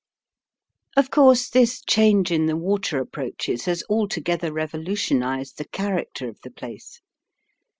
Of 0.97 1.11
course 1.11 1.47
this 1.47 1.79
change 1.85 2.31
in 2.31 2.47
the 2.47 2.57
water 2.57 2.97
approaches 2.99 3.65
has 3.65 3.83
altogether 3.87 4.51
revolutionised 4.51 5.59
the 5.59 5.65
character 5.65 6.27
of 6.27 6.39
the 6.41 6.49
place. 6.49 7.01